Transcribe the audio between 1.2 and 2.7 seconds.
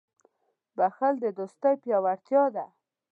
د دوستۍ پیاوړتیا ده.